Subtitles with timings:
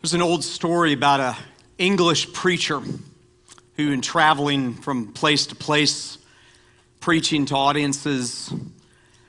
[0.00, 1.34] There's an old story about an
[1.76, 2.80] English preacher
[3.74, 6.18] who, in traveling from place to place,
[7.00, 8.52] preaching to audiences,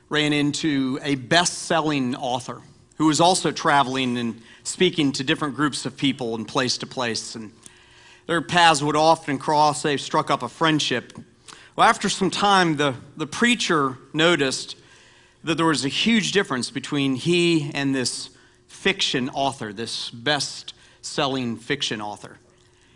[0.09, 2.61] ran into a best-selling author
[2.97, 7.33] who was also traveling and speaking to different groups of people and place to place.
[7.33, 7.51] And
[8.27, 9.81] their paths would often cross.
[9.81, 11.17] They struck up a friendship.
[11.75, 14.75] Well, after some time, the, the preacher noticed
[15.43, 18.29] that there was a huge difference between he and this
[18.69, 22.37] fiction author, this best selling fiction author.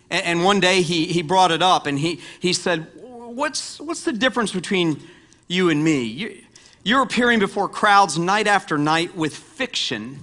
[0.10, 4.04] And, and, one day he, he brought it up and he, he said, what's, what's
[4.04, 5.02] the difference between
[5.48, 6.04] you and me?
[6.04, 6.42] You,
[6.84, 10.20] you're appearing before crowds night after night with fiction,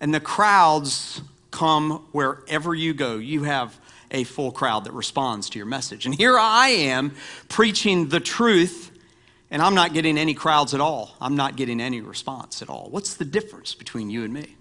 [0.00, 3.16] and the crowds come wherever you go.
[3.16, 3.78] You have
[4.10, 6.06] a full crowd that responds to your message.
[6.06, 7.14] And here I am
[7.48, 8.90] preaching the truth,
[9.50, 11.14] and I'm not getting any crowds at all.
[11.20, 12.88] I'm not getting any response at all.
[12.90, 14.56] What's the difference between you and me?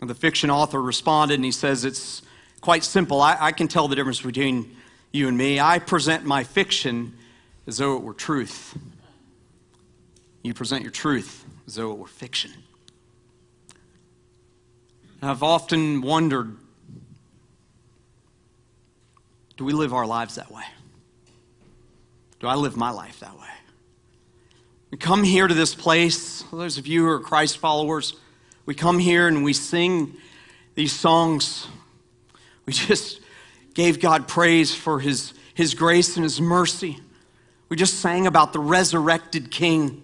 [0.00, 2.22] The fiction author responded and he says, It's
[2.60, 3.20] quite simple.
[3.20, 4.76] I, I can tell the difference between
[5.12, 5.58] you and me.
[5.58, 7.16] I present my fiction
[7.66, 8.76] as though it were truth.
[10.42, 12.52] You present your truth as though it were fiction.
[15.20, 16.56] And I've often wondered
[19.56, 20.64] do we live our lives that way?
[22.40, 23.46] Do I live my life that way?
[24.90, 28.14] We come here to this place, those of you who are Christ followers,
[28.66, 30.16] we come here and we sing
[30.74, 31.68] these songs.
[32.66, 33.20] We just
[33.74, 36.98] gave God praise for his, his grace and his mercy.
[37.68, 40.02] We just sang about the resurrected King.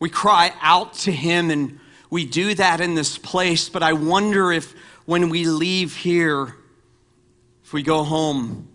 [0.00, 1.78] We cry out to him and
[2.10, 6.54] we do that in this place, but I wonder if when we leave here,
[7.64, 8.68] if we go home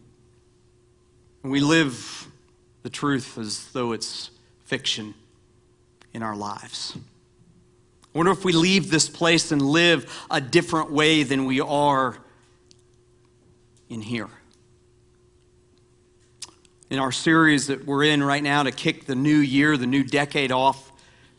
[1.44, 2.28] and we live
[2.84, 4.32] the truth as though it's
[4.66, 5.14] fiction
[6.14, 6.98] in our lives.
[8.14, 12.18] I wonder if we leave this place and live a different way than we are
[13.88, 14.30] in here.
[16.90, 20.04] In our series that we're in right now to kick the new year, the new
[20.04, 20.92] decade off,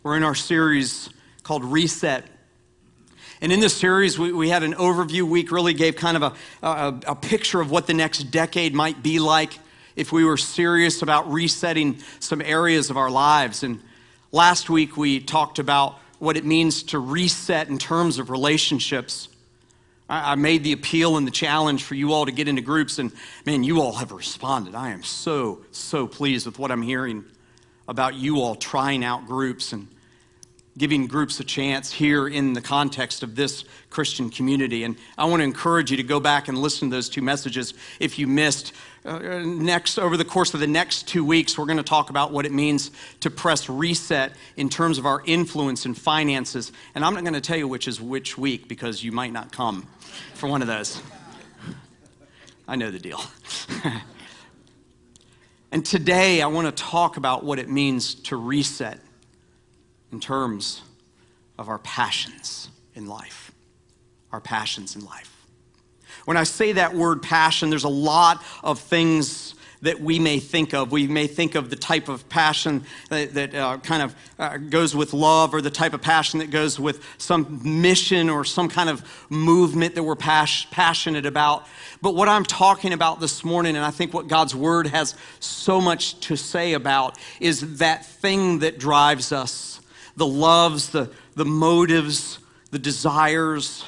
[0.05, 1.11] we're in our series
[1.43, 2.25] called Reset.
[3.41, 6.34] And in this series, we, we had an overview week, really gave kind of a,
[6.65, 9.59] a, a picture of what the next decade might be like
[9.97, 13.65] if we were serious about resetting some areas of our lives.
[13.65, 13.83] And
[14.31, 19.29] last week, we talked about what it means to reset in terms of relationships.
[20.09, 22.99] I, I made the appeal and the challenge for you all to get into groups,
[22.99, 23.11] and
[23.45, 24.77] man, you all have responded.
[24.77, 27.25] I am so, so pleased with what I'm hearing
[27.89, 29.89] about you all trying out groups and
[30.79, 34.85] giving groups a chance here in the context of this Christian community.
[34.85, 37.75] And I want to encourage you to go back and listen to those two messages
[37.99, 38.73] if you missed
[39.05, 42.33] uh, next, over the course of the next two weeks, we're going to talk about
[42.33, 42.91] what it means
[43.21, 46.71] to press reset in terms of our influence and finances.
[46.94, 49.53] And I'm not going to tell you which is which week because you might not
[49.53, 49.87] come
[50.34, 51.00] for one of those.
[52.69, 53.22] I know the deal.
[55.72, 59.00] and today, I want to talk about what it means to reset
[60.12, 60.83] in terms
[61.59, 63.50] of our passions in life.
[64.31, 65.40] Our passions in life.
[66.25, 70.75] When I say that word passion, there's a lot of things that we may think
[70.75, 70.93] of.
[70.93, 74.95] We may think of the type of passion that, that uh, kind of uh, goes
[74.95, 78.91] with love, or the type of passion that goes with some mission or some kind
[78.91, 81.67] of movement that we're pas- passionate about.
[82.03, 85.81] But what I'm talking about this morning, and I think what God's Word has so
[85.81, 89.81] much to say about, is that thing that drives us
[90.17, 92.41] the loves, the, the motives,
[92.73, 93.85] the desires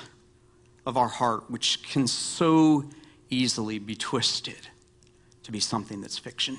[0.85, 2.85] of our heart, which can so
[3.31, 4.69] easily be twisted
[5.43, 6.59] to be something that's fiction.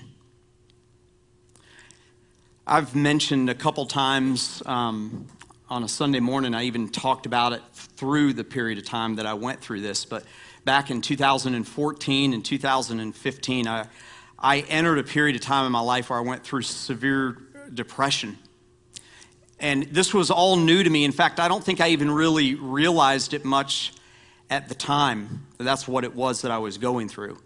[2.66, 5.28] I've mentioned a couple times um,
[5.70, 9.26] on a Sunday morning, I even talked about it through the period of time that
[9.26, 10.24] I went through this, but
[10.66, 13.88] back in 2014 and 2015, I,
[14.40, 17.38] I entered a period of time in my life where I went through severe
[17.74, 18.38] depression.
[19.60, 21.06] And this was all new to me.
[21.06, 23.94] In fact, I don't think I even really realized it much
[24.54, 25.48] at the time.
[25.58, 27.40] That's what it was that I was going through.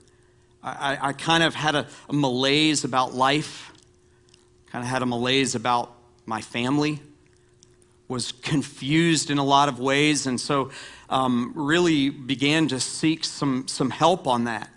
[0.61, 3.71] I, I kind of had a, a malaise about life,
[4.65, 5.95] kind of had a malaise about
[6.25, 6.99] my family,
[8.09, 10.71] was confused in a lot of ways, and so
[11.09, 14.69] um, really began to seek some, some help on that.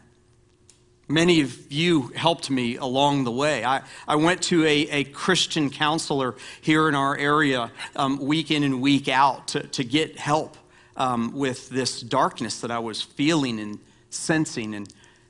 [1.08, 3.64] Many of you helped me along the way.
[3.64, 8.62] I, I went to a, a Christian counselor here in our area um, week in
[8.62, 10.56] and week out to, to get help
[11.00, 13.79] um, with this darkness that I was feeling and
[14.11, 14.87] sensing, and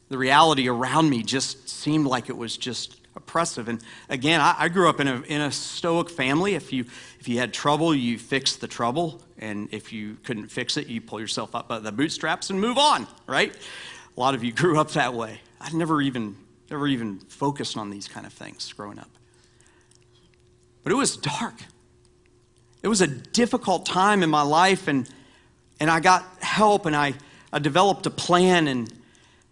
[0.09, 3.69] the reality around me just seemed like it was just oppressive.
[3.69, 6.57] And again, I, I grew up in a, in a Stoic family.
[6.57, 6.87] If you,
[7.21, 9.23] if you had trouble, you fixed the trouble.
[9.39, 12.77] And if you couldn't fix it, you pull yourself up by the bootstraps and move
[12.77, 13.55] on, right?
[14.17, 15.41] A lot of you grew up that way.
[15.61, 16.35] I never even,
[16.69, 19.11] never even focused on these kind of things growing up.
[20.83, 21.55] But it was dark.
[22.83, 25.09] It was a difficult time in my life, and,
[25.81, 27.15] and I got help, and I,
[27.53, 28.93] I developed a plan, and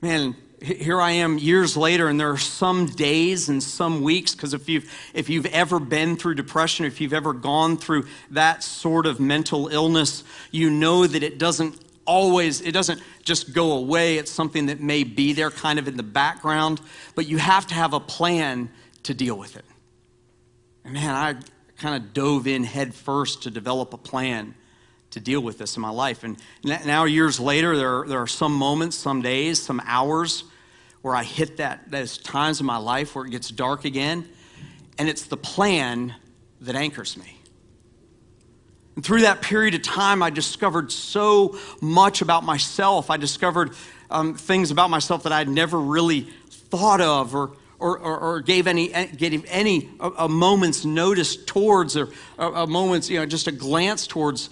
[0.00, 4.54] man, here I am years later, and there are some days and some weeks, because
[4.54, 9.06] if you've, if you've ever been through depression, if you've ever gone through that sort
[9.06, 14.16] of mental illness, you know that it doesn't always, it doesn't just go away.
[14.16, 16.80] It's something that may be there kind of in the background,
[17.14, 18.70] but you have to have a plan
[19.04, 19.64] to deal with it.
[20.84, 21.36] And man, I
[21.76, 24.54] kind of dove in head first to develop a plan
[25.10, 26.24] to deal with this in my life.
[26.24, 30.44] And now, years later, there are, there are some moments, some days, some hours
[31.02, 34.28] where I hit that, those times in my life where it gets dark again.
[34.98, 36.14] And it's the plan
[36.60, 37.38] that anchors me.
[38.96, 43.10] And through that period of time, I discovered so much about myself.
[43.10, 43.70] I discovered
[44.10, 48.66] um, things about myself that I'd never really thought of or, or, or, or gave
[48.66, 52.08] any, eh, gave any a, a, moment's notice towards or
[52.38, 54.50] a, a moment's, you know, just a glance towards.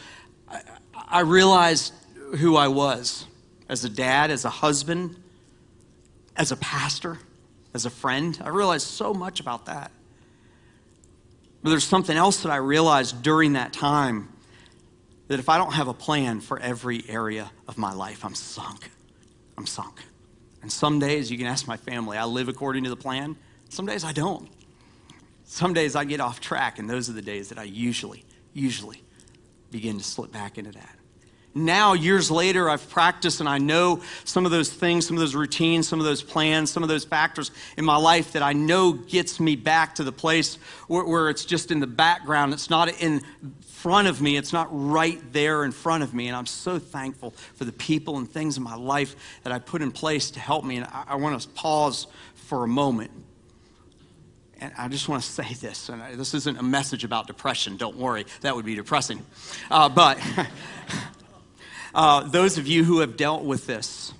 [1.08, 1.92] I, realized
[2.36, 3.26] who I was
[3.68, 5.16] as a dad, as a husband,
[6.36, 7.18] as a pastor,
[7.74, 8.38] as a friend.
[8.42, 9.90] I realized so much about that.
[11.62, 14.28] But there's something else that I realized during that time
[15.28, 18.90] that if I don't have a plan for every area of my life, I'm sunk.
[19.58, 20.00] I'm sunk.
[20.62, 23.36] And some days, you can ask my family, I live according to the plan.
[23.68, 24.48] Some days I don't.
[25.44, 29.02] Some days I get off track, and those are the days that I usually, usually
[29.70, 30.95] begin to slip back into that.
[31.56, 35.34] Now, years later, I've practiced and I know some of those things, some of those
[35.34, 38.92] routines, some of those plans, some of those factors in my life that I know
[38.92, 40.56] gets me back to the place
[40.86, 42.52] where, where it's just in the background.
[42.52, 43.22] It's not in
[43.68, 46.28] front of me, it's not right there in front of me.
[46.28, 49.80] And I'm so thankful for the people and things in my life that I put
[49.80, 50.76] in place to help me.
[50.76, 53.12] And I, I want to pause for a moment.
[54.60, 57.96] And I just want to say this, and this isn't a message about depression, don't
[57.96, 59.24] worry, that would be depressing.
[59.70, 60.18] Uh, but
[61.96, 64.14] uh, those of you who have dealt with this,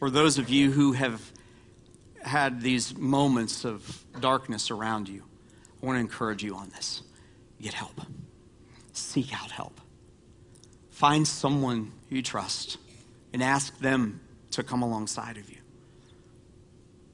[0.00, 1.32] or those of you who have
[2.22, 5.24] had these moments of darkness around you,
[5.82, 7.02] I want to encourage you on this.
[7.60, 8.00] Get help
[8.96, 9.80] seek out help.
[10.90, 12.78] Find someone you trust
[13.32, 14.20] and ask them
[14.52, 15.55] to come alongside of you.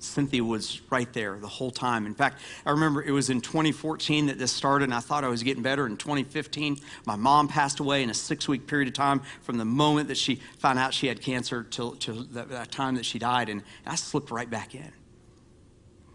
[0.02, 2.06] Cynthia was right there the whole time.
[2.06, 5.28] In fact, I remember it was in 2014 that this started, and I thought I
[5.28, 5.86] was getting better.
[5.86, 9.64] In 2015, my mom passed away in a six week period of time from the
[9.64, 13.48] moment that she found out she had cancer till, till the, time that she died,
[13.48, 14.92] and I slipped right back in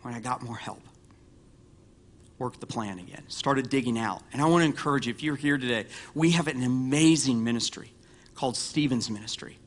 [0.01, 0.81] when I got more help
[2.39, 4.22] worked the plan again, started digging out.
[4.31, 7.92] And I want to encourage you, if you're here today, we have an amazing ministry
[8.36, 9.57] called Stephen's Ministry,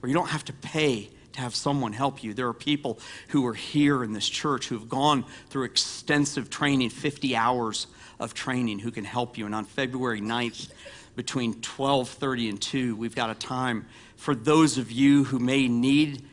[0.00, 2.34] where you don't have to pay to have someone help you.
[2.34, 2.98] There are people
[3.28, 7.86] who are here in this church who have gone through extensive training, 50 hours
[8.18, 9.46] of training, who can help you.
[9.46, 10.70] And on February 9th,
[11.16, 13.86] between 12:30 and 2, we've got a time
[14.16, 16.24] for those of you who may need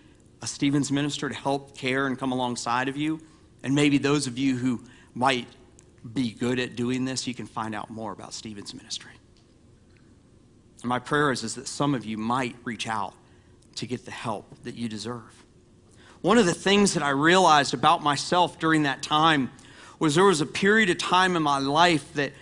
[0.42, 3.20] a Stevens minister to help care and come alongside of you,
[3.64, 4.82] and maybe those of you who
[5.14, 5.48] might
[6.14, 9.12] be good at doing this, you can find out more about Stevens ministry.
[10.82, 13.14] And my prayer is, is that some of you might reach out
[13.76, 15.44] to get the help that you deserve.
[16.22, 19.52] One of the things that I realized about myself during that time
[20.00, 22.34] was there was a period of time in my life that,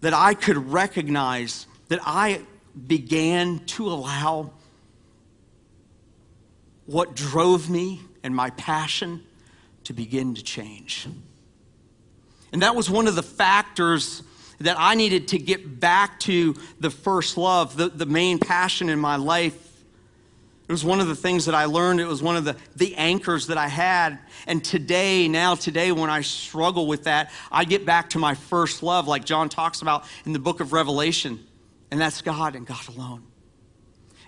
[0.00, 2.42] that I could recognize that I
[2.86, 4.52] began to allow
[6.86, 9.24] what drove me and my passion
[9.84, 11.08] to begin to change.
[12.52, 14.22] And that was one of the factors
[14.60, 18.98] that I needed to get back to the first love, the, the main passion in
[18.98, 19.56] my life.
[20.68, 21.98] It was one of the things that I learned.
[21.98, 24.20] It was one of the, the anchors that I had.
[24.46, 28.82] And today, now today, when I struggle with that, I get back to my first
[28.82, 31.44] love, like John talks about in the book of Revelation.
[31.90, 33.29] And that's God and God alone.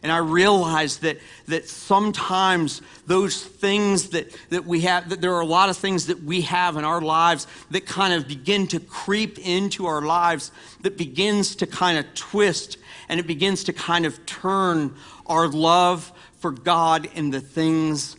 [0.02, 5.40] And I realized that, that sometimes those things that, that we have, that there are
[5.40, 8.80] a lot of things that we have in our lives that kind of begin to
[8.80, 12.78] creep into our lives, that begins to kind of twist
[13.08, 14.94] and it begins to kind of turn
[15.26, 18.16] our love for God and the things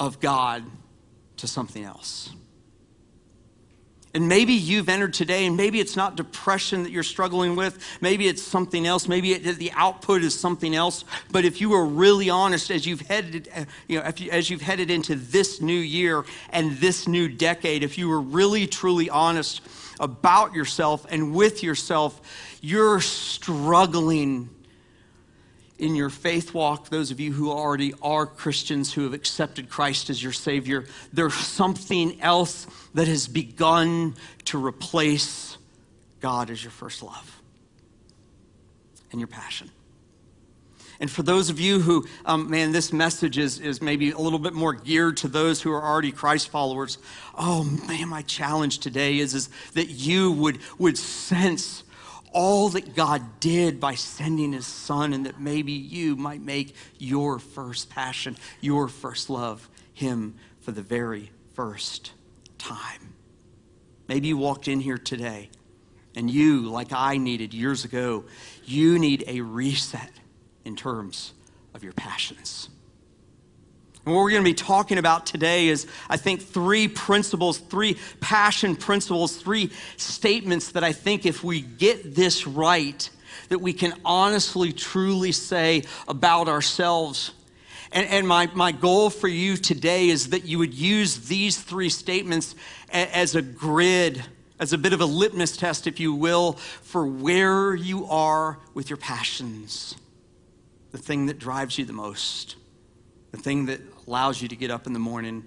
[0.00, 0.64] of God
[1.36, 2.30] to something else.
[4.14, 7.78] And maybe you've entered today, and maybe it's not depression that you're struggling with.
[8.02, 9.08] Maybe it's something else.
[9.08, 11.04] Maybe it, the output is something else.
[11.30, 13.48] But if you were really honest, as you've headed,
[13.88, 17.96] you know, you, as you've headed into this new year and this new decade, if
[17.96, 19.62] you were really truly honest
[19.98, 22.20] about yourself and with yourself,
[22.60, 24.50] you're struggling
[25.82, 30.10] in your faith walk, those of you who already are Christians who have accepted Christ
[30.10, 35.58] as your Savior, there's something else that has begun to replace
[36.20, 37.42] God as your first love
[39.10, 39.72] and your passion.
[41.00, 44.38] And for those of you who, um, man, this message is, is maybe a little
[44.38, 46.98] bit more geared to those who are already Christ followers.
[47.36, 51.82] Oh, man, my challenge today is, is that you would, would sense
[52.32, 57.38] all that God did by sending his son, and that maybe you might make your
[57.38, 62.12] first passion, your first love, him for the very first
[62.58, 63.14] time.
[64.08, 65.50] Maybe you walked in here today
[66.14, 68.24] and you, like I needed years ago,
[68.64, 70.10] you need a reset
[70.64, 71.32] in terms
[71.74, 72.68] of your passions.
[74.04, 77.98] And what we're going to be talking about today is, I think, three principles, three
[78.20, 83.08] passion principles, three statements that I think if we get this right,
[83.48, 87.32] that we can honestly, truly say about ourselves.
[87.92, 91.90] And, and my, my goal for you today is that you would use these three
[91.90, 92.56] statements
[92.88, 94.24] a, as a grid,
[94.58, 98.90] as a bit of a litmus test, if you will, for where you are with
[98.90, 99.94] your passions,
[100.90, 102.56] the thing that drives you the most,
[103.30, 105.44] the thing that allows you to get up in the morning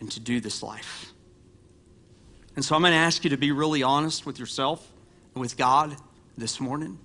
[0.00, 1.12] and to do this life.
[2.56, 4.88] And so I'm going to ask you to be really honest with yourself
[5.34, 5.96] and with God
[6.36, 6.98] this morning.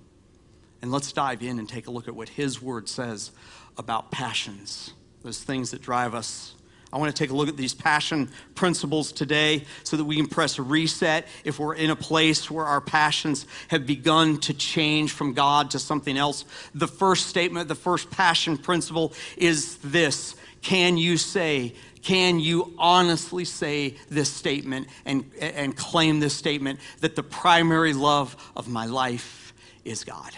[0.82, 3.32] And let's dive in and take a look at what His Word says
[3.76, 4.92] about passions,
[5.22, 6.54] those things that drive us.
[6.92, 10.26] I want to take a look at these passion principles today so that we can
[10.26, 15.32] press reset if we're in a place where our passions have begun to change from
[15.32, 16.44] God to something else.
[16.74, 23.44] The first statement, the first passion principle is this can you say, can you honestly
[23.44, 29.52] say this statement and, and claim this statement that the primary love of my life
[29.84, 30.32] is God?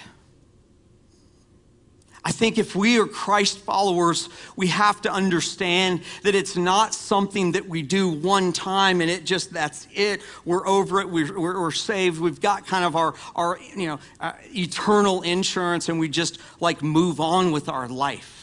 [2.24, 7.52] I think if we are Christ followers, we have to understand that it's not something
[7.52, 10.22] that we do one time and it just, that's it.
[10.44, 11.10] We're over it.
[11.10, 12.20] We're, we're, we're saved.
[12.20, 16.80] We've got kind of our, our you know, uh, eternal insurance and we just like
[16.80, 18.41] move on with our life.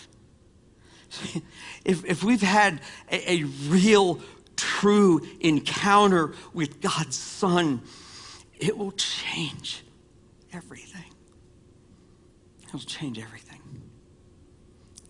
[1.86, 4.20] If, if we've had a, a real,
[4.56, 7.82] true encounter with God's Son,
[8.60, 9.84] it will change
[10.54, 11.06] everything.
[12.68, 13.62] It'll change everything.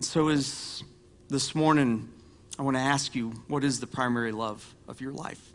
[0.00, 0.82] So, as
[1.28, 2.08] this morning,
[2.58, 5.52] I want to ask you what is the primary love of your life?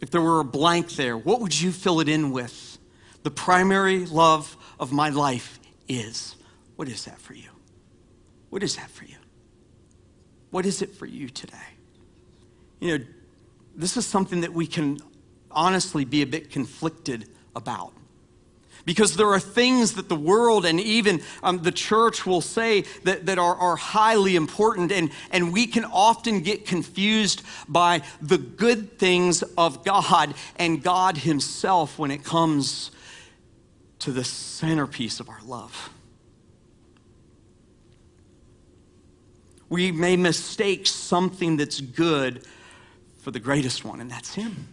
[0.00, 2.78] If there were a blank there, what would you fill it in with?
[3.22, 5.58] The primary love of my life
[5.88, 6.36] is.
[6.76, 7.55] What is that for you?
[8.56, 9.16] What is that for you?
[10.50, 11.58] What is it for you today?
[12.80, 13.04] You know,
[13.74, 14.98] this is something that we can
[15.50, 17.92] honestly be a bit conflicted about.
[18.86, 23.26] Because there are things that the world and even um, the church will say that,
[23.26, 28.98] that are, are highly important, and, and we can often get confused by the good
[28.98, 32.90] things of God and God Himself when it comes
[33.98, 35.90] to the centerpiece of our love.
[39.68, 42.46] We may mistake something that's good
[43.18, 44.68] for the greatest one, and that's Him.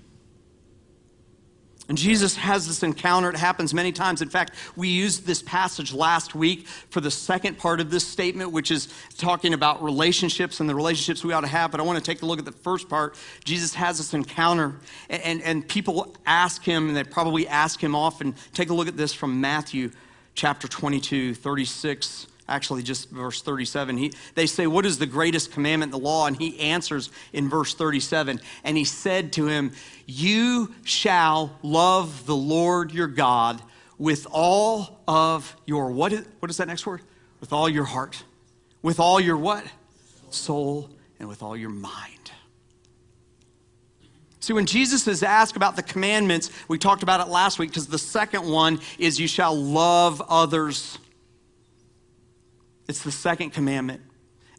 [1.89, 3.29] And Jesus has this encounter.
[3.29, 4.21] It happens many times.
[4.21, 8.51] In fact, we used this passage last week for the second part of this statement,
[8.51, 11.71] which is talking about relationships and the relationships we ought to have.
[11.71, 13.17] But I want to take a look at the first part.
[13.43, 14.75] Jesus has this encounter,
[15.09, 18.33] and, and, and people ask him, and they probably ask him often.
[18.53, 19.91] Take a look at this from Matthew
[20.35, 25.93] chapter 22, 36 actually just verse 37 he, they say what is the greatest commandment
[25.93, 26.27] in the law?
[26.27, 29.71] And he answers in verse 37 and he said to him
[30.05, 33.61] you shall love the lord your god
[33.97, 37.01] with all of your what is, what is that next word?
[37.39, 38.23] With all your heart
[38.83, 39.65] with all your what?
[40.29, 42.31] Soul and with all your mind.
[44.41, 47.87] See, when Jesus is asked about the commandments, we talked about it last week because
[47.87, 50.99] the second one is you shall love others
[52.87, 54.01] it's the second commandment.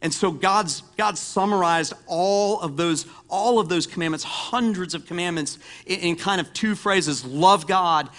[0.01, 5.57] And so God's God summarized all of those all of those commandments, hundreds of commandments
[5.85, 8.09] in, in kind of two phrases, love God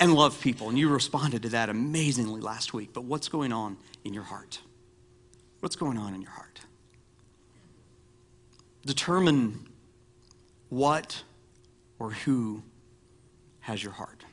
[0.00, 0.68] and love people.
[0.68, 2.90] And you responded to that amazingly last week.
[2.92, 4.60] But what's going on in your heart?
[5.60, 6.60] What's going on in your heart?
[8.86, 9.68] Determine
[10.68, 11.22] what
[11.98, 12.62] or who
[13.60, 14.24] has your heart?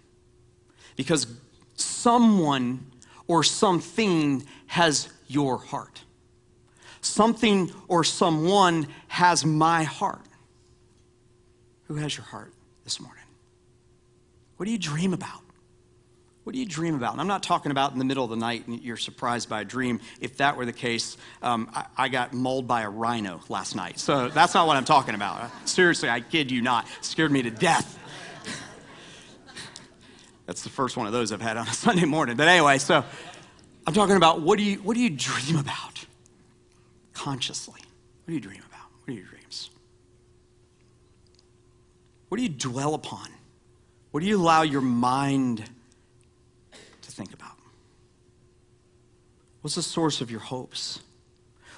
[0.95, 1.27] Because
[1.75, 2.85] someone
[3.27, 6.03] or something has your heart.
[7.01, 10.21] Something or someone has my heart.
[11.87, 12.53] Who has your heart
[12.83, 13.23] this morning?
[14.57, 15.41] What do you dream about?
[16.45, 17.13] What do you dream about?
[17.13, 19.61] And I'm not talking about in the middle of the night and you're surprised by
[19.61, 19.99] a dream.
[20.21, 23.99] If that were the case, um, I, I, got mauled by a rhino last night.
[23.99, 25.49] So that's not what I'm talking about.
[25.67, 26.85] Seriously, I kid you not.
[26.99, 27.97] It scared me to death.
[30.45, 32.37] that's the first one of those I've had on a Sunday morning.
[32.37, 33.03] But anyway, so
[33.87, 36.05] I'm talking about what do you, what do you dream about
[37.13, 37.81] consciously?
[37.81, 38.87] What do you dream about?
[39.03, 39.69] What are your dreams?
[42.29, 43.29] What do you dwell upon?
[44.11, 45.63] What do you allow your mind
[47.01, 47.51] to think about?
[49.61, 50.99] What's the source of your hopes?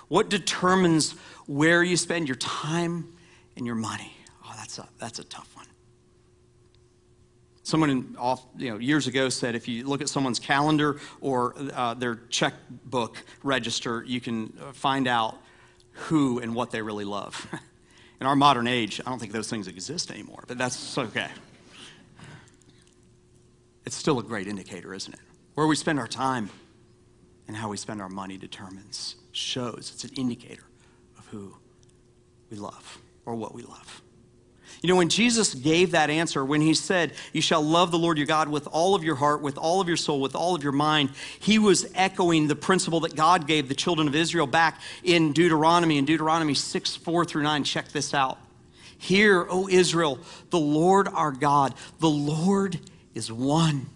[0.08, 1.14] What determines
[1.48, 3.14] where you spend your time
[3.56, 4.14] and your money?
[4.46, 5.66] Oh, that's a, that's a tough one.
[7.67, 11.95] Someone off, you know, years ago said if you look at someone's calendar or uh,
[11.95, 15.36] their checkbook register, you can uh, find out
[15.91, 17.45] who and what they really love.
[18.21, 21.27] In our modern age, I don't think those things exist anymore, but that's okay.
[23.86, 25.19] It's still a great indicator, isn't it?
[25.55, 26.50] Where we spend our time
[27.50, 30.63] and how we spend our money determines, shows, it's an indicator
[31.17, 31.57] of who
[32.50, 34.01] we love or what we love.
[34.81, 38.17] You know, when Jesus gave that answer, when he said, You shall love the Lord
[38.17, 40.63] your God with all of your heart, with all of your soul, with all of
[40.63, 44.79] your mind, he was echoing the principle that God gave the children of Israel back
[45.03, 47.63] in Deuteronomy, in Deuteronomy 6 4 through 9.
[47.63, 48.38] Check this out.
[49.00, 50.19] Hear, O Israel,
[50.50, 52.79] the Lord our God, the Lord
[53.13, 53.88] is one.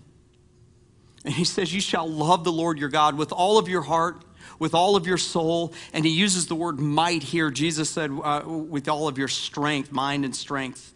[1.23, 4.23] And he says, You shall love the Lord your God with all of your heart,
[4.62, 5.74] with all of your soul.
[5.91, 7.50] And he uses the word might here.
[7.50, 10.94] Jesus said, uh, with all of your strength, mind and strength.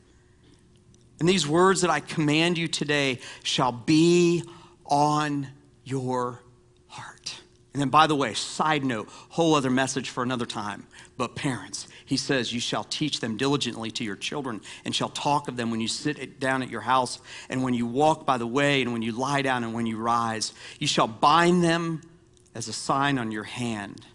[1.20, 4.44] And these words that I command you today shall be
[4.86, 5.48] on
[5.84, 6.42] your
[6.90, 7.42] heart.
[7.74, 10.86] And then, by the way, side note, whole other message for another time.
[11.18, 15.48] But parents, he says, You shall teach them diligently to your children, and shall talk
[15.48, 17.20] of them when you sit down at your house,
[17.50, 19.98] and when you walk by the way, and when you lie down, and when you
[19.98, 20.54] rise.
[20.78, 22.02] You shall bind them
[22.56, 24.06] as a sign on your hand,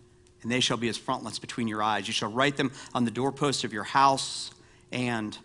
[0.42, 2.08] and they shall be as frontlets between your eyes.
[2.08, 4.50] You shall write them on the doorposts of your house
[4.90, 5.36] and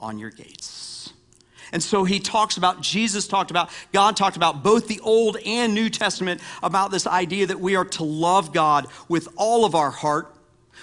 [0.00, 1.12] on your gates.
[1.70, 5.74] And so he talks about, Jesus talked about, God talked about both the Old and
[5.74, 9.90] New Testament about this idea that we are to love God with all of our
[9.90, 10.34] heart,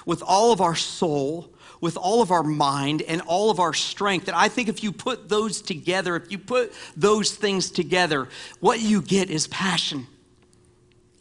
[0.05, 1.49] with all of our soul,
[1.81, 4.27] with all of our mind, and all of our strength.
[4.27, 8.27] And I think if you put those together, if you put those things together,
[8.59, 10.05] what you get is passion.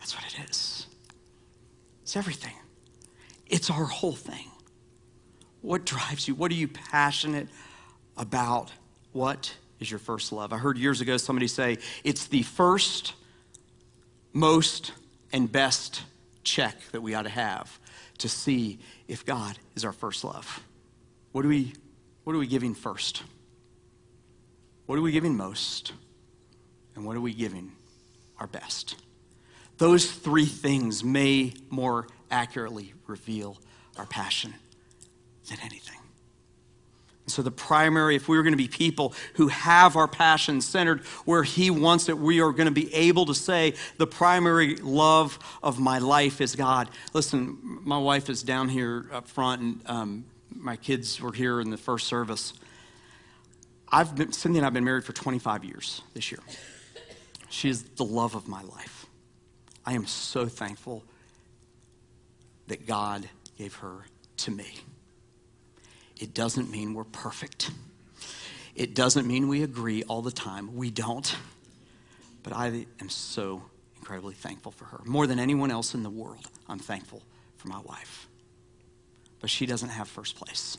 [0.05, 0.87] That's what it is.
[2.03, 2.53] It's everything,
[3.47, 4.51] it's our whole thing.
[5.63, 6.35] What drives you?
[6.35, 7.49] What are you passionate
[8.19, 8.71] about?
[9.13, 10.53] What is your first love?
[10.53, 13.15] I heard years ago somebody say it's the first,
[14.35, 14.93] most,
[15.33, 16.03] and best
[16.43, 17.81] check that we ought to have
[18.19, 20.63] to see if God is our first love.
[21.33, 21.73] What are we,
[22.25, 23.23] what are we giving first?
[24.85, 25.95] What are we giving most?
[26.95, 27.73] And what are we giving
[28.39, 28.97] our best?
[29.79, 33.59] Those three things may more accurately reveal
[33.97, 34.55] our passion
[35.49, 35.99] than anything.
[37.27, 41.01] So, the primary, if we are going to be people who have our passion centered
[41.25, 45.39] where He wants it, we are going to be able to say, the primary love
[45.63, 46.91] of my life is God.
[47.15, 51.71] Listen, my wife is down here up front, and um, my kids were here in
[51.71, 52.53] the first service.
[53.89, 56.41] I've been, Cindy and I have been married for 25 years this year.
[57.49, 58.94] She is the love of my life.
[59.87, 61.05] I am so thankful
[62.69, 64.07] that God gave her
[64.39, 64.79] to me.
[66.19, 67.71] It doesn't mean we're perfect.
[68.75, 70.75] It doesn't mean we agree all the time.
[70.75, 71.37] We don't.
[72.43, 73.63] But I am so
[73.97, 75.01] incredibly thankful for her.
[75.05, 77.23] More than anyone else in the world, I'm thankful
[77.57, 78.29] for my wife.
[79.41, 80.79] But she doesn't have first place.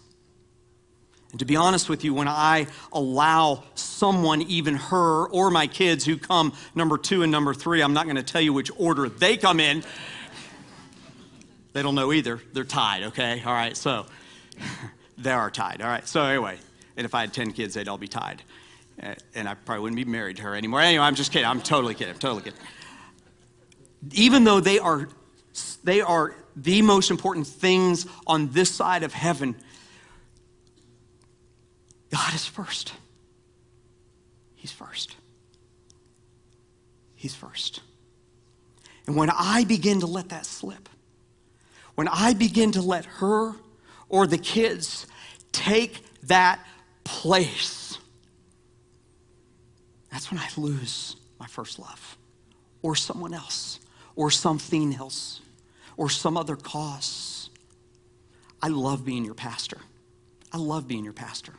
[1.32, 6.06] And to be honest with you, when I allow someone, even her or my kids,
[6.06, 9.10] who come number two and number three, I'm not going to tell you which order
[9.10, 9.84] they come in.
[11.74, 12.40] They don't know either.
[12.54, 13.42] They're tied, okay?
[13.46, 14.06] All right, so
[15.18, 15.82] they are tied.
[15.82, 16.08] All right.
[16.08, 16.58] So anyway,
[16.98, 18.42] and if I had 10 kids, they'd all be tied.
[19.02, 20.82] Uh, and I probably wouldn't be married to her anymore.
[20.82, 21.48] Anyway, I'm just kidding.
[21.48, 22.14] I'm totally kidding.
[22.14, 22.60] I'm totally kidding.
[24.14, 25.10] Even though they are,
[25.84, 29.56] they are the most important things on this side of heaven,
[32.15, 32.93] God is first.
[34.56, 35.17] He's first.
[37.13, 37.82] He's first.
[39.06, 40.88] And when I begin to let that slip,
[41.95, 43.51] when I begin to let her
[44.08, 45.08] or the kids
[45.51, 46.65] take that
[47.04, 47.97] place,
[50.10, 52.17] that's when I lose my first love,
[52.82, 53.82] or someone else,
[54.15, 55.41] or something else,
[55.97, 57.49] or some other cause.
[58.62, 59.80] I love being your pastor.
[60.54, 61.56] I love being your pastor.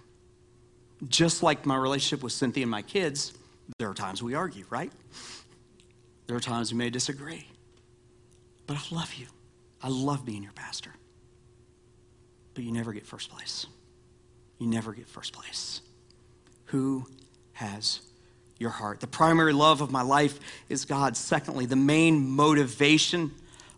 [1.09, 3.32] Just like my relationship with Cynthia and my kids,
[3.78, 4.92] there are times we argue, right?
[6.26, 7.46] There are times we may disagree.
[8.66, 9.26] But I love you.
[9.82, 10.90] I love being your pastor.
[12.54, 13.66] But you never get first place.
[14.59, 15.82] You never get first place.
[16.66, 17.06] Who
[17.52, 18.00] has
[18.59, 19.00] your heart?
[19.00, 21.16] The primary love of my life is God.
[21.16, 23.32] Secondly, the main motivation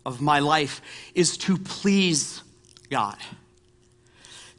[0.05, 0.81] of my life
[1.13, 2.41] is to please
[2.89, 3.17] God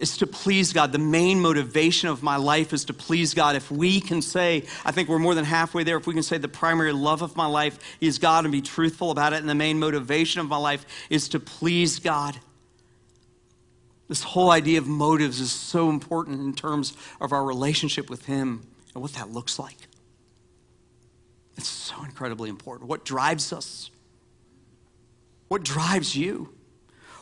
[0.00, 0.92] is to please God.
[0.92, 3.54] The main motivation of my life is to please God.
[3.54, 6.38] If we can say, I think we're more than halfway there, if we can say
[6.38, 9.54] the primary love of my life is God and be truthful about it, and the
[9.54, 12.40] main motivation of my life is to please God.
[14.08, 18.66] This whole idea of motives is so important in terms of our relationship with Him
[18.94, 19.76] and what that looks like.
[21.56, 22.88] It's so incredibly important.
[22.88, 23.90] What drives us?
[25.48, 26.54] What drives you?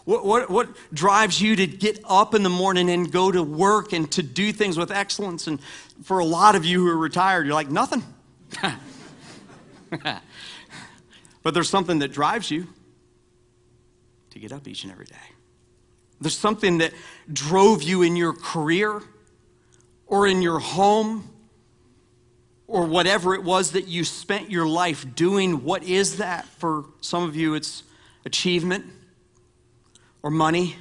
[0.08, 3.92] What, what, what, drives you to get up in the morning and go to work
[3.92, 5.46] and to do things with excellence?
[5.46, 5.60] And
[6.02, 8.02] for a lot of you who are retired, you're like, nothing.
[9.90, 12.68] but there's something that drives you
[14.30, 15.16] to get up each and every day.
[16.22, 16.94] There's something that
[17.30, 19.02] drove you in your career
[20.06, 21.28] or in your home
[22.66, 25.64] or whatever it was that you spent your life doing.
[25.64, 26.46] What is that?
[26.46, 27.82] For some of you, it's
[28.24, 28.86] achievement
[30.22, 30.76] or money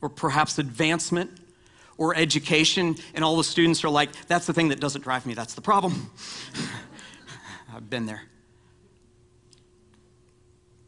[0.00, 1.30] or perhaps advancement
[1.96, 5.34] or education, and all the students are like, that's the thing that doesn't drive me,
[5.34, 6.10] that's the problem.
[7.74, 8.22] I've been there.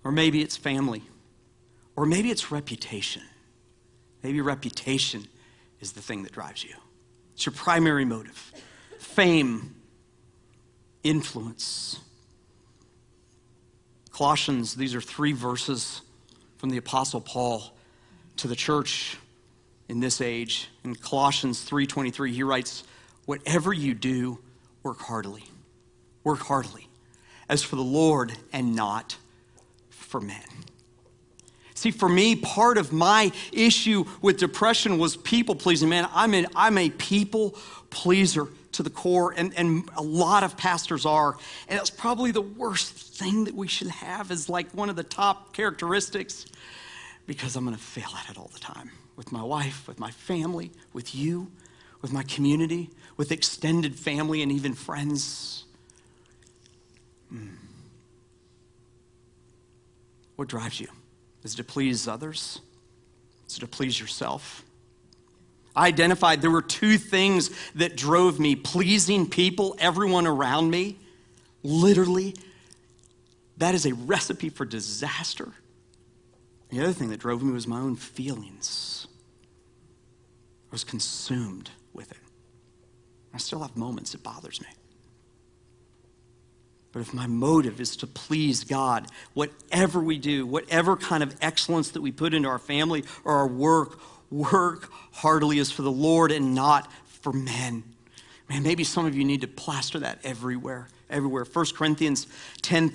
[0.03, 1.03] Or maybe it's family,
[1.97, 3.23] or maybe it's reputation.
[4.23, 5.27] Maybe reputation
[5.81, 6.75] is the thing that drives you.
[7.35, 8.53] It's your primary motive.
[8.99, 9.77] Fame,
[11.03, 12.01] influence.
[14.11, 16.03] Colossians, these are three verses
[16.65, 17.75] from the apostle Paul
[18.39, 19.19] to the church
[19.91, 20.71] in this age.
[20.83, 22.85] In Colossians 3:23 he writes,
[23.27, 24.39] "Whatever you do,
[24.83, 25.45] work heartily.
[26.23, 26.89] Work heartily
[27.51, 29.19] as for the Lord and not
[29.91, 30.65] for men."
[31.75, 35.91] See, for me, part of my issue with depression was people pleasing.
[35.91, 37.51] Man, I'm, an, I'm a people
[37.91, 41.37] pleaser to the core, and, and a lot of pastors are.
[41.69, 45.03] And it's probably the worst thing that we should have is like one of the
[45.03, 46.47] top characteristics
[47.27, 50.11] because I'm going to fail at it all the time with my wife, with my
[50.11, 51.51] family, with you,
[52.03, 55.65] with my community, with extended family, and even friends.
[57.33, 57.55] Mm.
[60.37, 60.89] What drives you?
[61.45, 62.61] Is it to please others?
[63.49, 64.64] Is it to please yourself?
[65.77, 70.99] I identified there were two things that drove me pleasing people, everyone around me.
[71.63, 72.35] Literally,
[73.57, 75.53] that is a recipe for disaster.
[76.71, 79.07] The other thing that drove me was my own feelings.
[80.71, 82.19] I was consumed with it.
[83.33, 84.69] I still have moments it bothers me.
[86.93, 91.91] But if my motive is to please God, whatever we do, whatever kind of excellence
[91.91, 93.99] that we put into our family or our work,
[94.35, 97.85] work heartily is for the Lord and not for men.
[98.49, 101.45] Man, maybe some of you need to plaster that everywhere, everywhere.
[101.45, 102.27] 1 Corinthians
[102.63, 102.93] 10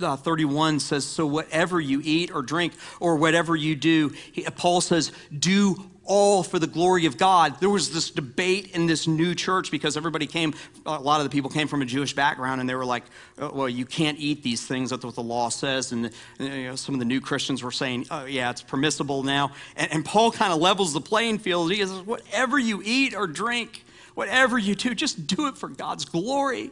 [0.00, 4.80] uh, 31 says, So whatever you eat or drink or whatever you do, he, Paul
[4.80, 7.60] says, do all for the glory of God.
[7.60, 11.30] There was this debate in this new church because everybody came, a lot of the
[11.30, 13.04] people came from a Jewish background, and they were like,
[13.38, 14.90] oh, well, you can't eat these things.
[14.90, 15.92] That's what the law says.
[15.92, 19.52] And you know, some of the new Christians were saying, oh, yeah, it's permissible now.
[19.76, 21.70] And, and Paul kind of levels the playing field.
[21.72, 23.84] He says, whatever you eat or drink,
[24.14, 26.70] whatever you do, just do it for God's glory.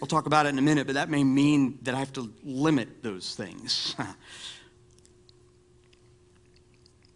[0.00, 2.28] We'll talk about it in a minute, but that may mean that I have to
[2.42, 3.94] limit those things.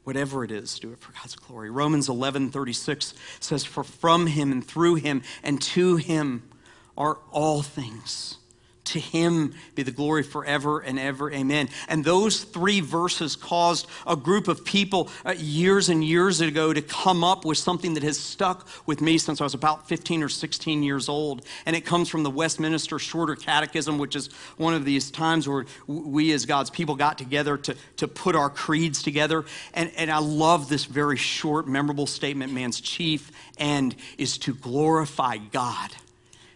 [0.06, 1.68] whatever it is, do it for God's glory.
[1.68, 6.48] Romans 11 36 says, For from him and through him and to him
[6.96, 8.38] are all things.
[8.86, 11.32] To him be the glory forever and ever.
[11.32, 11.68] Amen.
[11.88, 16.80] And those three verses caused a group of people uh, years and years ago to
[16.80, 20.28] come up with something that has stuck with me since I was about 15 or
[20.28, 21.44] 16 years old.
[21.66, 25.66] And it comes from the Westminster Shorter Catechism, which is one of these times where
[25.86, 29.44] we as God's people got together to, to put our creeds together.
[29.74, 35.38] And, and I love this very short, memorable statement man's chief end is to glorify
[35.38, 35.90] God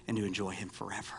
[0.06, 1.14] and to enjoy him forever.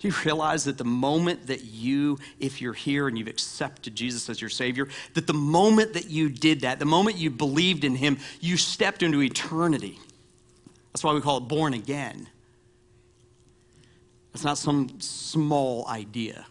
[0.00, 4.30] Do you realize that the moment that you, if you're here and you've accepted Jesus
[4.30, 7.94] as your Savior, that the moment that you did that, the moment you believed in
[7.94, 9.98] Him, you stepped into eternity?
[10.92, 12.28] That's why we call it born again.
[14.32, 16.46] It's not some small idea.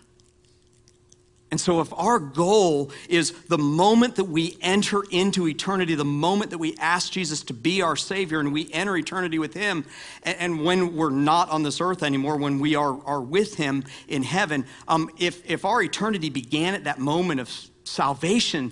[1.51, 6.51] And so, if our goal is the moment that we enter into eternity, the moment
[6.51, 9.83] that we ask Jesus to be our Savior and we enter eternity with Him,
[10.21, 13.83] and, and when we're not on this earth anymore, when we are, are with Him
[14.07, 17.51] in heaven, um, if, if our eternity began at that moment of
[17.83, 18.71] salvation,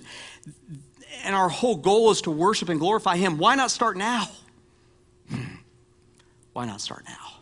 [1.24, 4.28] and our whole goal is to worship and glorify Him, why not start now?
[6.52, 7.40] why not start now?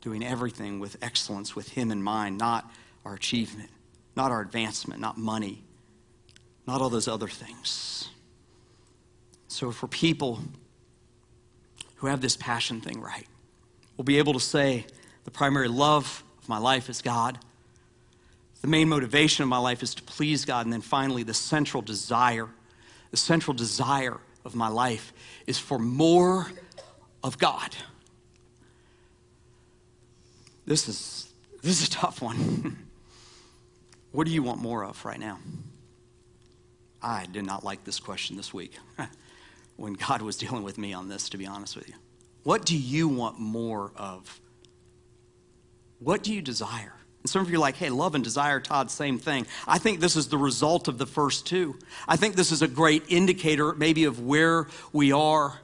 [0.00, 2.70] Doing everything with excellence, with Him in mind, not
[3.04, 3.70] our achievement
[4.16, 5.62] not our advancement, not money,
[6.66, 8.08] not all those other things.
[9.46, 10.40] So, for people
[11.96, 13.26] who have this passion thing right,
[13.96, 14.86] we'll be able to say
[15.24, 17.38] the primary love of my life is God.
[18.62, 20.66] The main motivation of my life is to please God.
[20.66, 22.48] And then finally, the central desire,
[23.10, 25.12] the central desire of my life
[25.46, 26.50] is for more
[27.22, 27.76] of God.
[30.64, 32.78] This is, this is a tough one.
[34.16, 35.38] What do you want more of right now?
[37.02, 38.72] I did not like this question this week
[39.76, 41.96] when God was dealing with me on this, to be honest with you.
[42.42, 44.40] What do you want more of?
[45.98, 46.94] What do you desire?
[47.24, 49.46] And some of you are like, hey, love and desire, Todd, same thing.
[49.68, 51.78] I think this is the result of the first two.
[52.08, 55.60] I think this is a great indicator, maybe, of where we are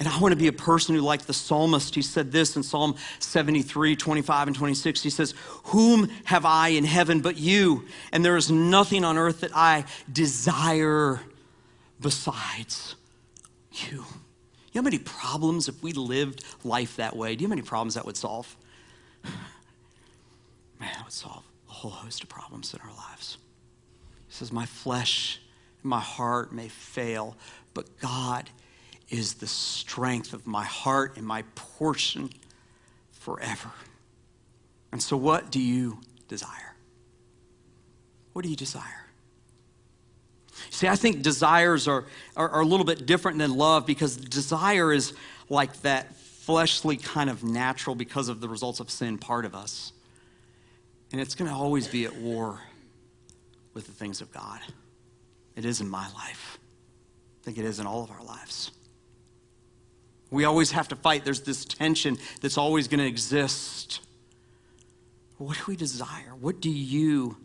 [0.00, 2.62] and I want to be a person who, like the psalmist, he said this in
[2.62, 5.02] Psalm 73, 25, and 26.
[5.02, 5.34] He says,
[5.64, 7.84] Whom have I in heaven but you?
[8.10, 11.20] And there is nothing on earth that I desire
[12.00, 12.94] besides
[13.72, 13.98] you.
[14.72, 17.56] You know how many problems, if we lived life that way, do you know how
[17.56, 18.56] many problems that would solve?
[19.24, 23.36] Man, that would solve a whole host of problems in our lives.
[24.28, 25.42] He says, My flesh
[25.82, 27.36] and my heart may fail,
[27.74, 28.48] but God
[29.10, 32.30] is the strength of my heart and my portion
[33.10, 33.70] forever.
[34.92, 36.74] And so, what do you desire?
[38.32, 38.84] What do you desire?
[40.70, 42.04] See, I think desires are,
[42.36, 45.14] are, are, a little bit different than love because desire is
[45.48, 49.92] like that fleshly kind of natural because of the results of sin part of us.
[51.12, 52.60] And it's going to always be at war
[53.74, 54.60] with the things of God.
[55.56, 56.58] It is in my life.
[57.40, 58.70] I think it is in all of our lives.
[60.30, 61.24] We always have to fight.
[61.24, 64.00] There's this tension that's always going to exist.
[65.38, 66.34] What do we desire?
[66.40, 67.36] What do you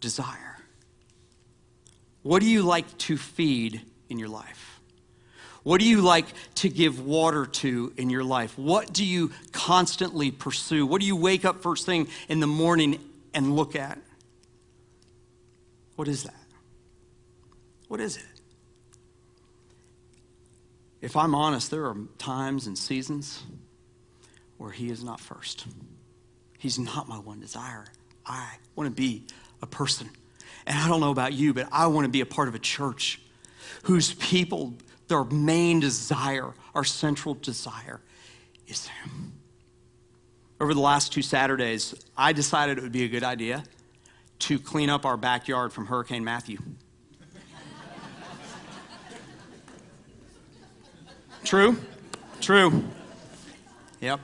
[0.00, 0.58] desire?
[2.22, 4.80] What do you like to feed in your life?
[5.62, 8.56] What do you like to give water to in your life?
[8.56, 10.86] What do you constantly pursue?
[10.86, 13.00] What do you wake up first thing in the morning
[13.34, 13.98] and look at?
[15.96, 16.34] What is that?
[17.88, 18.35] What is it?
[21.06, 23.44] If I'm honest, there are times and seasons
[24.58, 25.64] where He is not first.
[26.58, 27.84] He's not my one desire.
[28.26, 29.22] I want to be
[29.62, 30.10] a person.
[30.66, 32.58] And I don't know about you, but I want to be a part of a
[32.58, 33.20] church
[33.84, 34.74] whose people,
[35.06, 38.00] their main desire, our central desire,
[38.66, 39.32] is Him.
[40.60, 43.62] Over the last two Saturdays, I decided it would be a good idea
[44.40, 46.58] to clean up our backyard from Hurricane Matthew.
[51.46, 51.78] True?
[52.40, 52.82] True.
[54.00, 54.18] Yep.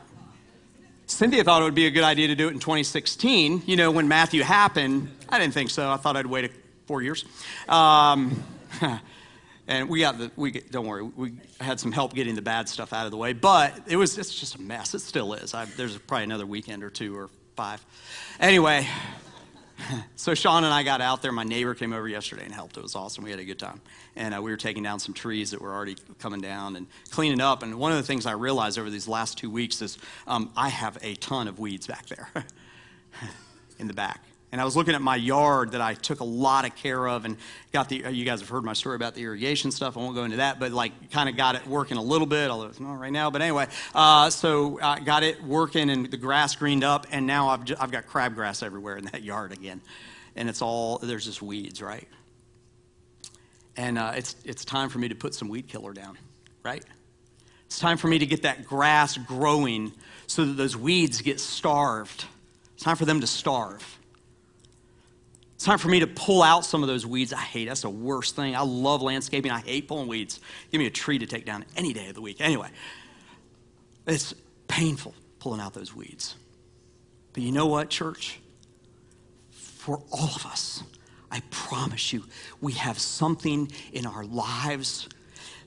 [1.06, 3.62] Cynthia thought it would be a good idea to do it in 2016.
[3.64, 5.88] You know, when Matthew happened, I didn't think so.
[5.88, 6.50] I thought I'd wait
[6.86, 7.24] four years.
[7.68, 8.42] Um,
[9.68, 12.68] and we got the, we get, don't worry, we had some help getting the bad
[12.68, 14.92] stuff out of the way, but it was, it's just a mess.
[14.92, 15.54] It still is.
[15.54, 17.86] I, there's probably another weekend or two or five.
[18.40, 18.88] Anyway,
[20.16, 21.32] so Sean and I got out there.
[21.32, 22.76] My neighbor came over yesterday and helped.
[22.76, 23.24] It was awesome.
[23.24, 23.80] We had a good time.
[24.16, 27.40] And uh, we were taking down some trees that were already coming down and cleaning
[27.40, 27.62] up.
[27.62, 30.68] And one of the things I realized over these last two weeks is um, I
[30.68, 32.28] have a ton of weeds back there
[33.78, 34.20] in the back.
[34.52, 37.24] And I was looking at my yard that I took a lot of care of
[37.24, 37.38] and
[37.72, 39.96] got the, you guys have heard my story about the irrigation stuff.
[39.96, 42.50] I won't go into that, but like kind of got it working a little bit,
[42.50, 43.30] although it's not right now.
[43.30, 47.48] But anyway, uh, so I got it working and the grass greened up, and now
[47.48, 49.80] I've, I've got crabgrass everywhere in that yard again.
[50.36, 52.06] And it's all, there's just weeds, right?
[53.78, 56.18] And uh, it's, it's time for me to put some weed killer down,
[56.62, 56.84] right?
[57.64, 59.92] It's time for me to get that grass growing
[60.26, 62.26] so that those weeds get starved.
[62.74, 63.98] It's time for them to starve.
[65.62, 67.68] It's time for me to pull out some of those weeds I hate.
[67.68, 68.56] That's the worst thing.
[68.56, 69.52] I love landscaping.
[69.52, 70.40] I hate pulling weeds.
[70.72, 72.40] Give me a tree to take down any day of the week.
[72.40, 72.68] Anyway,
[74.04, 74.34] it's
[74.66, 76.34] painful pulling out those weeds.
[77.32, 78.40] But you know what, church?
[79.52, 80.82] For all of us,
[81.30, 82.24] I promise you,
[82.60, 85.08] we have something in our lives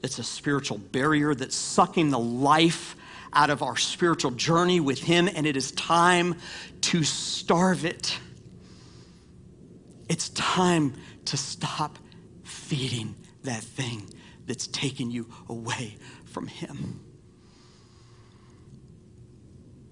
[0.01, 2.97] that's a spiritual barrier that's sucking the life
[3.31, 6.36] out of our spiritual journey with Him, and it is time
[6.81, 8.19] to starve it.
[10.08, 10.94] It's time
[11.26, 11.98] to stop
[12.44, 14.10] feeding that thing
[14.46, 17.00] that's taken you away from Him.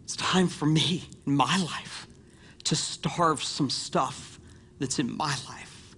[0.03, 2.07] It's time for me in my life
[2.65, 4.39] to starve some stuff
[4.79, 5.95] that's in my life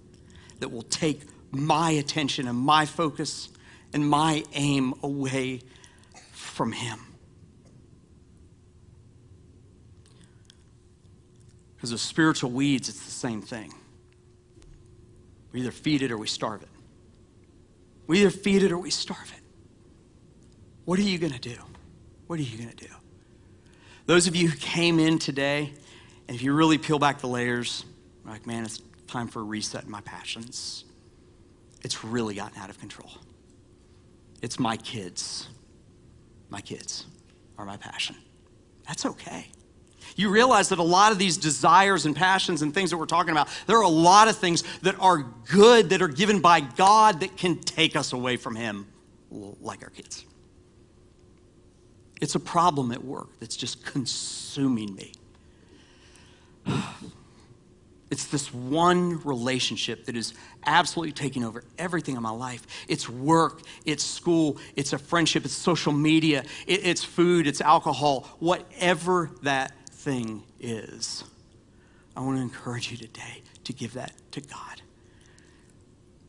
[0.60, 3.50] that will take my attention and my focus
[3.92, 5.60] and my aim away
[6.32, 6.98] from Him.
[11.76, 13.72] Because of spiritual weeds, it's the same thing.
[15.52, 16.68] We either feed it or we starve it.
[18.06, 19.42] We either feed it or we starve it.
[20.84, 21.56] What are you going to do?
[22.26, 22.92] What are you going to do?
[24.06, 25.72] Those of you who came in today,
[26.28, 27.84] and if you really peel back the layers,
[28.24, 30.84] like, man, it's time for a reset in my passions.
[31.82, 33.10] It's really gotten out of control.
[34.42, 35.48] It's my kids.
[36.50, 37.06] My kids
[37.58, 38.16] are my passion.
[38.86, 39.46] That's okay.
[40.14, 43.32] You realize that a lot of these desires and passions and things that we're talking
[43.32, 47.20] about, there are a lot of things that are good, that are given by God
[47.20, 48.86] that can take us away from Him,
[49.30, 50.24] like our kids.
[52.20, 55.12] It's a problem at work that's just consuming me.
[58.08, 60.32] It's this one relationship that is
[60.64, 62.64] absolutely taking over everything in my life.
[62.86, 69.30] It's work, it's school, it's a friendship, it's social media, it's food, it's alcohol, whatever
[69.42, 69.72] that
[70.06, 71.24] thing is.
[72.16, 74.80] I want to encourage you today to give that to God.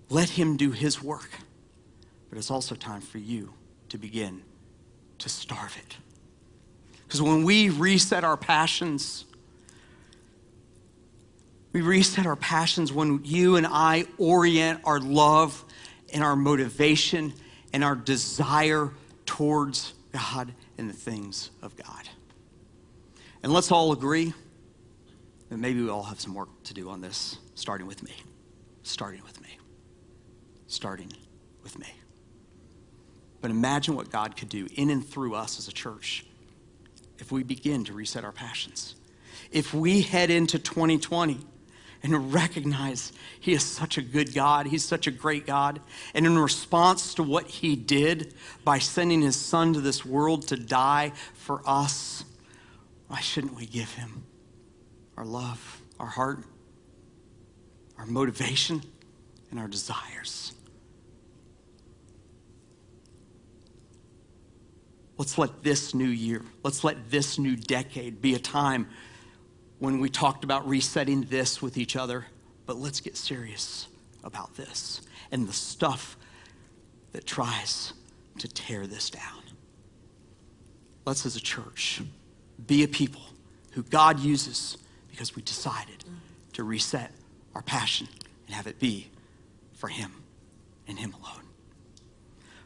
[0.10, 1.30] Let Him do His work.
[2.32, 3.54] But it's also time for you
[3.90, 4.42] to begin
[5.20, 5.98] to starve it.
[7.06, 9.26] Because when we reset our passions,
[11.72, 15.64] we reset our passions when you and I orient our love
[16.12, 17.32] and our motivation
[17.74, 18.90] and our desire
[19.28, 22.10] towards God and the things of God.
[23.44, 24.34] And let's all agree
[25.50, 28.12] that maybe we all have some work to do on this, starting with me.
[28.84, 29.58] Starting with me.
[30.68, 31.12] Starting
[31.64, 31.88] with me.
[33.42, 36.26] But imagine what God could do in and through us as a church
[37.20, 38.96] if we begin to reset our passions.
[39.52, 41.40] If we head into 2020
[42.04, 45.80] and recognize He is such a good God, He's such a great God,
[46.14, 50.58] and in response to what He did by sending His Son to this world to
[50.58, 52.24] die for us,
[53.08, 54.24] why shouldn't we give Him
[55.16, 56.40] our love, our heart,
[57.98, 58.82] our motivation,
[59.50, 60.54] and our desires?
[65.18, 68.88] Let's let this new year, let's let this new decade be a time
[69.80, 72.26] when we talked about resetting this with each other,
[72.66, 73.88] but let's get serious
[74.24, 76.18] about this and the stuff
[77.14, 77.94] that tries
[78.40, 79.42] to tear this down.
[81.06, 82.02] Let's, as a church,
[82.66, 83.22] be a people
[83.72, 84.78] who God uses
[85.10, 86.04] because we decided
[86.54, 87.12] to reset
[87.54, 88.08] our passion
[88.48, 89.10] and have it be
[89.74, 90.12] for Him
[90.88, 91.44] and Him alone.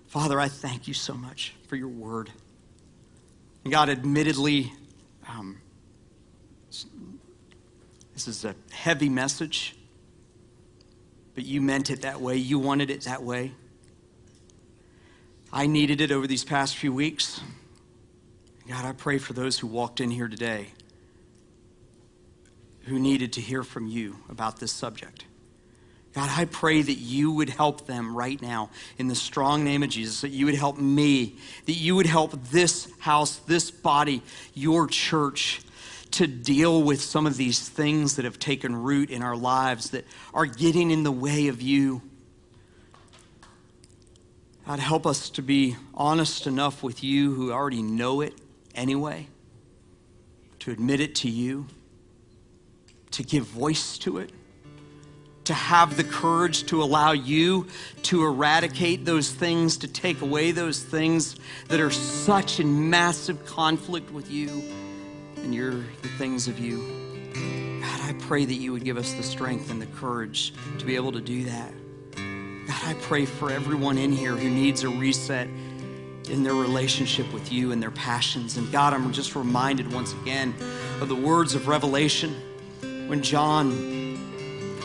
[0.08, 2.30] Father, I thank you so much for your word.
[3.64, 4.74] And God, admittedly,
[5.28, 5.58] um,
[8.14, 9.76] this is a heavy message,
[11.36, 12.36] but you meant it that way.
[12.36, 13.54] You wanted it that way.
[15.54, 17.42] I needed it over these past few weeks.
[18.70, 20.68] God, I pray for those who walked in here today
[22.86, 25.26] who needed to hear from you about this subject.
[26.14, 29.90] God, I pray that you would help them right now in the strong name of
[29.90, 34.22] Jesus, that you would help me, that you would help this house, this body,
[34.54, 35.62] your church
[36.12, 40.06] to deal with some of these things that have taken root in our lives that
[40.34, 42.02] are getting in the way of you.
[44.68, 48.34] God, help us to be honest enough with you who already know it
[48.76, 49.28] anyway,
[50.60, 51.68] to admit it to you,
[53.12, 54.32] to give voice to it
[55.46, 57.68] to have the courage to allow you
[58.04, 61.36] to eradicate those things, to take away those things
[61.68, 64.50] that are such in massive conflict with you
[65.38, 66.78] and your the things of you.
[67.82, 70.96] God, I pray that you would give us the strength and the courage to be
[70.96, 71.74] able to do that.
[72.16, 75.48] God, I pray for everyone in here who needs a reset
[76.30, 78.58] in their relationship with you and their passions.
[78.58, 80.54] And God, I'm just reminded once again
[81.00, 82.36] of the words of Revelation
[83.08, 84.00] when John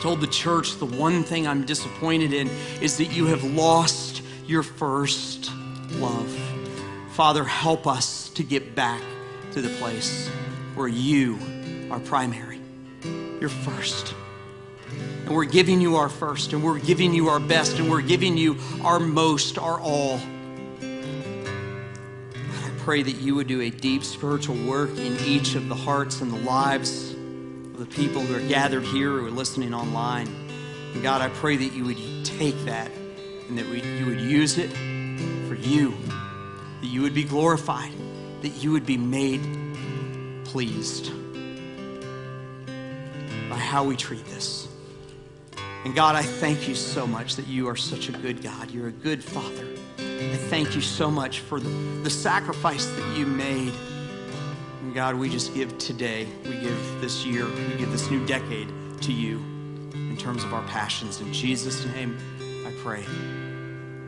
[0.01, 2.49] told the church the one thing I'm disappointed in
[2.81, 5.51] is that you have lost your first
[5.91, 6.29] love.
[7.11, 9.01] Father, help us to get back
[9.53, 10.27] to the place
[10.75, 11.39] where you
[11.89, 12.59] are primary.
[13.39, 14.13] You're first.
[15.25, 18.37] And we're giving you our first, and we're giving you our best, and we're giving
[18.37, 20.19] you our most, our all.
[22.87, 26.31] Pray that you would do a deep spiritual work in each of the hearts and
[26.31, 30.25] the lives of the people who are gathered here or listening online.
[30.93, 32.89] And God, I pray that you would take that
[33.49, 34.69] and that we, you would use it
[35.49, 35.97] for you,
[36.79, 37.91] that you would be glorified,
[38.41, 39.41] that you would be made
[40.45, 41.11] pleased
[43.49, 44.69] by how we treat this.
[45.83, 48.71] And God, I thank you so much that you are such a good God.
[48.71, 49.76] You're a good Father.
[50.37, 51.69] Thank you so much for the,
[52.03, 53.73] the sacrifice that you made.
[54.81, 58.69] And God, we just give today, we give this year, we give this new decade
[59.01, 59.37] to you
[59.93, 61.21] in terms of our passions.
[61.21, 62.17] In Jesus' name,
[62.65, 63.03] I pray.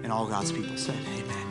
[0.04, 1.49] And all God's people said, Amen.